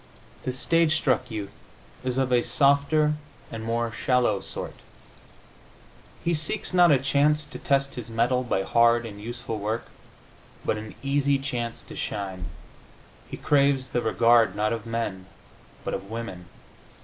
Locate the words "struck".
0.95-1.29